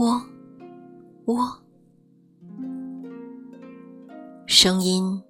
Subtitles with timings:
[0.00, 0.18] 喔，
[1.26, 1.54] 喔，
[4.46, 5.22] 声音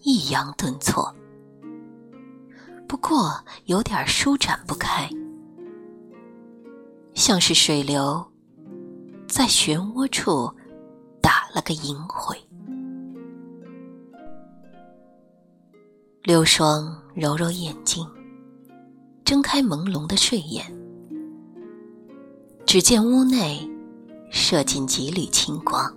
[0.00, 1.14] 抑扬顿挫，
[2.86, 5.06] 不过有点舒展不开，
[7.12, 8.26] 像是水流
[9.28, 10.50] 在漩涡处
[11.20, 12.34] 打了个萦回。
[16.22, 18.08] 刘双揉揉眼睛，
[19.22, 20.64] 睁开朦胧的睡眼，
[22.64, 23.68] 只见屋内
[24.30, 25.92] 射进几缕青光，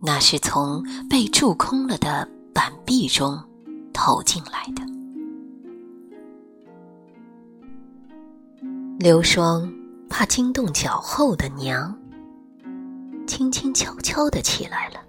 [0.00, 3.38] 那是从被蛀空了的板壁中
[3.92, 4.82] 投进来的。
[8.98, 9.72] 刘双
[10.08, 11.96] 怕惊动脚后的娘，
[13.26, 15.00] 轻轻悄悄的起来了，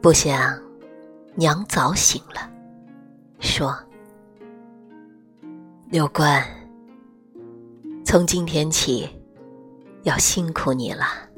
[0.00, 0.58] 不想。
[1.38, 2.50] 娘早醒了，
[3.40, 3.76] 说
[5.90, 6.42] ：“刘官，
[8.06, 9.08] 从今天起
[10.04, 11.28] 要辛苦你了。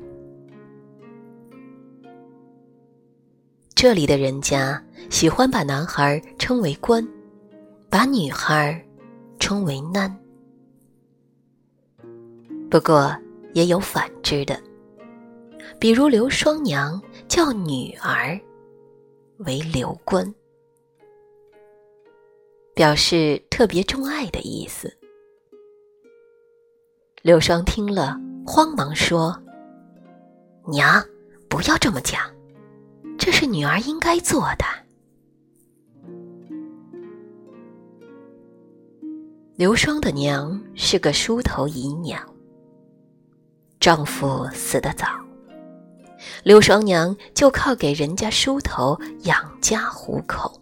[3.75, 7.03] 这里的人家喜欢把男孩称为官，
[7.89, 8.87] 把女孩
[9.39, 10.15] 称为囡。
[12.71, 13.17] 不过
[13.55, 14.63] 也有反之的，
[15.81, 18.39] 比如刘双娘叫女儿。”
[19.47, 20.35] 为刘官，
[22.75, 24.98] 表示特别钟爱的意思。
[27.23, 28.17] 刘双听了，
[28.47, 29.37] 慌忙说
[30.71, 31.05] ：“娘，
[31.49, 32.21] 不要这么讲，
[33.19, 34.65] 这是女儿应该做的。”
[39.57, 42.23] 刘双的娘是个梳头姨娘，
[43.81, 45.09] 丈夫死得早。
[46.45, 50.61] 刘双娘就靠给人家梳头养家糊口。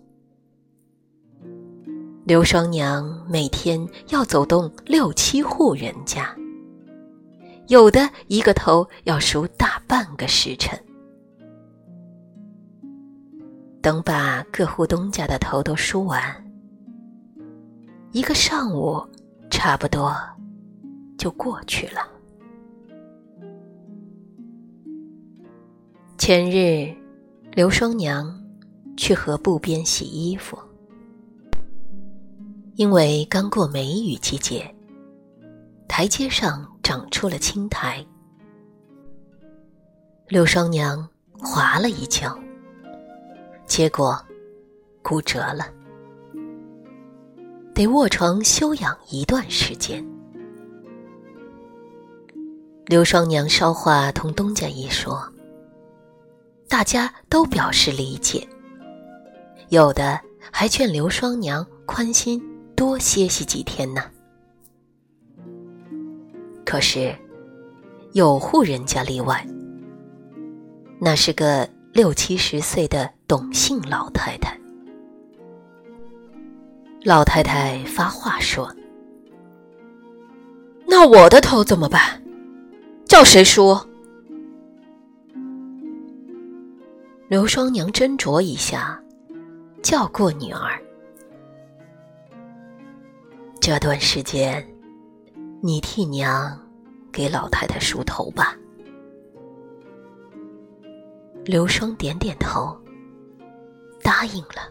[2.24, 6.34] 刘双娘每天要走动六七户人家，
[7.68, 10.78] 有的一个头要梳大半个时辰。
[13.82, 16.20] 等把各户东家的头都梳完，
[18.12, 19.00] 一个上午
[19.50, 20.12] 差不多
[21.16, 22.00] 就过去了。
[26.18, 26.92] 前日，
[27.52, 28.42] 刘双娘
[28.96, 30.58] 去河埠边洗衣服，
[32.74, 34.74] 因为刚过梅雨季节，
[35.98, 38.06] 台阶上长出了青苔。
[40.28, 42.38] 刘双娘滑了一跤，
[43.64, 44.22] 结果
[45.02, 45.72] 骨折了，
[47.74, 50.06] 得卧床休养一段时间。
[52.84, 55.26] 刘双娘捎话同东家一说。
[56.68, 58.46] 大家都表示理解，
[59.70, 60.20] 有的
[60.52, 62.38] 还劝刘双娘宽心
[62.76, 64.02] 多歇息几天呢。
[66.66, 67.14] 可是
[68.12, 69.46] 有户人家例外，
[70.98, 74.58] 那是个六七十岁的董姓老太太。
[77.04, 78.74] 老太太发话说
[80.88, 82.20] ：“那我的头怎么办？
[83.04, 83.78] 叫谁梳？”
[87.28, 89.00] 刘双娘斟酌一下，
[89.82, 90.82] 叫过女儿
[93.60, 94.66] ：“这段时间，
[95.66, 96.56] 你替娘
[97.10, 98.56] 给老太太梳头吧。”
[101.44, 102.78] 刘双点点头，
[104.02, 104.70] 答应了。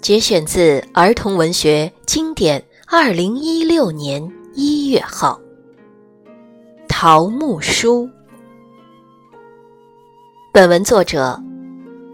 [0.00, 4.20] 节选自儿童文学经典，二零一六年
[4.52, 5.40] 一月号。
[6.88, 8.10] 桃木书。
[10.52, 11.40] 本文作者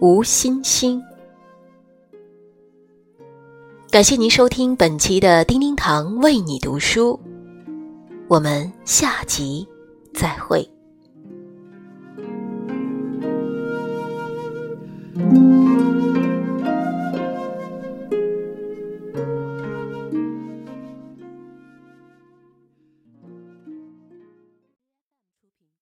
[0.01, 1.03] 吴欣欣。
[3.91, 7.19] 感谢您收听本期的叮叮堂为你读书，
[8.29, 9.67] 我们下集
[10.13, 10.69] 再会。